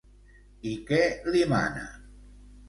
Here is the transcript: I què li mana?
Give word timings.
I 0.69 0.71
què 0.87 0.99
li 1.35 1.45
mana? 1.53 1.85